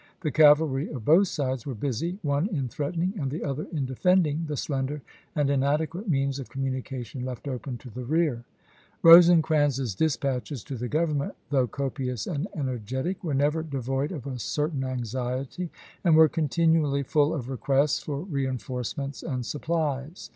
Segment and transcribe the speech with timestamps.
[0.21, 4.45] The cavalry of both sides were busy, one in threatening and the other in defending
[4.47, 5.03] the slender
[5.35, 8.43] and inadequate means of communication left open to the rear.
[9.03, 14.69] Rosecrans's dispatches to the Government, though copious and energetic, were never devoid of a cer
[14.69, 15.69] tain anxiety,
[16.03, 20.29] and were continually full of requests for reenforcements and supplies.